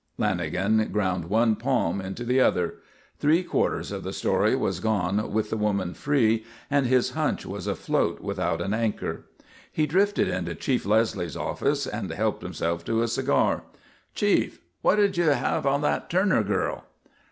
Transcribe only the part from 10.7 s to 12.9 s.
Leslie's office and helped himself